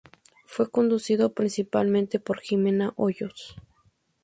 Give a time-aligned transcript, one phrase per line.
[0.47, 3.55] Fue conducido principalmente por Ximena Hoyos.